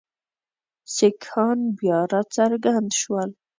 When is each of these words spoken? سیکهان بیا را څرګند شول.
سیکهان 0.95 1.59
بیا 1.77 1.99
را 2.11 2.21
څرګند 2.35 2.89
شول. 3.01 3.29